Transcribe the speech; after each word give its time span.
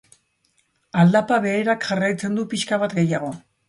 Aldapa 1.03 1.39
beherak 1.45 1.87
jarraitzen 1.93 2.43
du 2.43 2.51
pixka 2.57 2.85
bat 2.87 3.01
gehiago. 3.03 3.35